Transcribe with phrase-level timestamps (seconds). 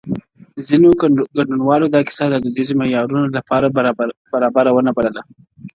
[0.67, 0.89] ځينو
[1.37, 3.67] ګډونوالو دا کيسه د دوديزو معيارونو له پاره
[4.33, 5.21] برابره ونه بلله،